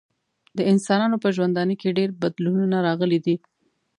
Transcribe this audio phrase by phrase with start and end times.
[0.57, 3.35] د انسانانو په ژوندانه کې ډیر بدلونونه راغلي دي.